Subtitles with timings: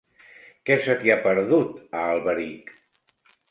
[0.69, 2.75] Què se t'hi ha perdut, a Alberic?